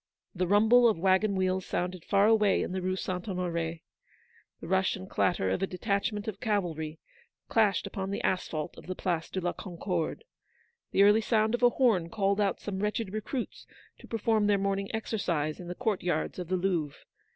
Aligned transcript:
The 0.33 0.47
rumble 0.47 0.89
of 0.89 0.97
waggon 0.97 1.35
wheels 1.35 1.63
sounded 1.63 2.03
far 2.05 2.25
away 2.25 2.63
in 2.63 2.71
the 2.71 2.81
Rue 2.81 2.95
St. 2.95 3.29
Honore. 3.29 3.81
The 4.59 4.67
rush 4.67 4.95
and 4.95 5.07
clatter 5.07 5.51
of 5.51 5.61
a 5.61 5.67
detachment 5.67 6.27
of 6.27 6.39
cavalry 6.39 6.97
clashed 7.49 7.85
upon 7.85 8.09
the 8.09 8.23
asphalte 8.23 8.75
of 8.79 8.87
the 8.87 8.95
Place 8.95 9.29
de 9.29 9.39
la 9.39 9.53
Concorde. 9.53 10.23
The 10.89 11.03
early 11.03 11.21
sound 11.21 11.53
of 11.53 11.61
a 11.61 11.69
horn 11.69 12.09
called 12.09 12.41
out 12.41 12.59
some 12.59 12.79
wretched 12.79 13.13
recruits 13.13 13.67
to 13.99 14.07
perform 14.07 14.47
their 14.47 14.57
morning 14.57 14.89
exercise 14.91 15.59
in 15.59 15.67
the 15.67 15.75
court 15.75 16.01
yards 16.01 16.39
of 16.39 16.47
the 16.47 16.57
Louvre. 16.57 16.97